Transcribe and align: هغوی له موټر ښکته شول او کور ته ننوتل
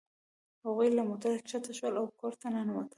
هغوی 0.65 0.89
له 0.97 1.03
موټر 1.09 1.33
ښکته 1.49 1.71
شول 1.77 1.93
او 1.99 2.05
کور 2.19 2.33
ته 2.41 2.47
ننوتل 2.53 2.87